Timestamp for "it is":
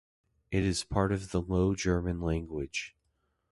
0.49-0.83